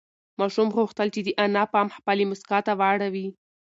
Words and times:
ماشوم 0.39 0.67
غوښتل 0.77 1.07
چې 1.15 1.21
د 1.23 1.29
انا 1.45 1.63
پام 1.73 1.87
خپلې 1.97 2.23
مسکا 2.31 2.59
ته 2.67 2.73
واړوي. 2.79 3.27